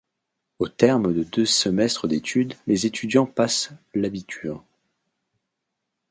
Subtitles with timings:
[0.57, 4.63] Au terme de deux semestres d'études, les étudiants passent l'Abitur.